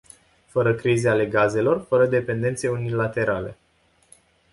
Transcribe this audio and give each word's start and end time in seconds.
Fără 0.45 0.73
crize 0.75 1.09
ale 1.09 1.25
gazelor, 1.25 1.85
fără 1.89 2.05
dependențe 2.05 2.69
unilaterale. 2.69 3.57